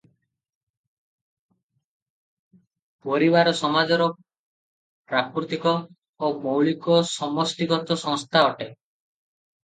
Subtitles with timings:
[3.07, 4.07] ପରିବାର ସମାଜର
[5.11, 8.69] ପ୍ରାକୃତିକ ଓ ମୌଳିକ ସମଷ୍ଟିଗତ ସଂସ୍ଥା ଅଟେ।